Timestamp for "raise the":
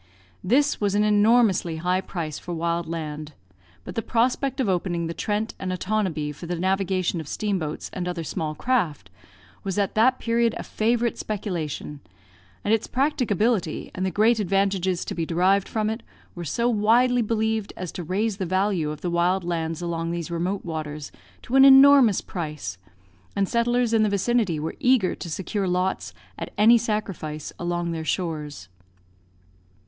18.03-18.45